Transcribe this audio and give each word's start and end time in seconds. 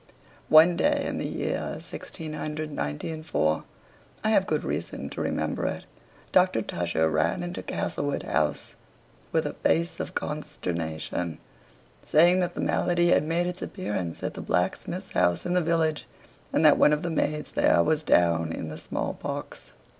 One 0.49 0.75
day 0.77 1.03
in 1.07 1.19
the 1.19 1.27
year 1.27 1.61
1694 1.79 3.63
(I 4.23 4.29
have 4.31 4.47
good 4.47 4.63
reason 4.63 5.11
to 5.11 5.21
remember 5.21 5.67
it), 5.67 5.85
Doctor 6.31 6.63
Tusher 6.63 7.07
ran 7.07 7.43
into 7.43 7.61
Castlewood 7.61 8.23
House, 8.23 8.73
with 9.31 9.45
a 9.45 9.53
face 9.53 9.99
of 9.99 10.15
consternation, 10.15 11.37
saying 12.03 12.39
that 12.39 12.55
the 12.55 12.61
malady 12.61 13.09
had 13.09 13.21
made 13.25 13.45
its 13.45 13.61
appearance 13.61 14.23
at 14.23 14.33
the 14.33 14.41
blacksmith's 14.41 15.11
house 15.11 15.45
in 15.45 15.53
the 15.53 15.61
village, 15.61 16.07
and 16.51 16.65
that 16.65 16.79
one 16.79 16.93
of 16.93 17.03
the 17.03 17.11
maids 17.11 17.51
there 17.51 17.83
was 17.83 18.01
down 18.01 18.51
in 18.51 18.69
the 18.69 18.79
small 18.79 19.13
pox. 19.13 19.71